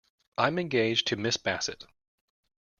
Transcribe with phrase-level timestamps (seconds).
[0.39, 1.83] I'm engaged to Miss Bassett.